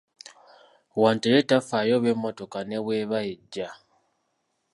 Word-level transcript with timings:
Wante 1.01 1.27
ye 1.33 1.41
tafaayo 1.49 1.93
oba 1.97 2.07
emmotoka 2.13 2.59
ne 2.63 2.77
bw'eba 2.83 3.19
ejja. 3.31 3.69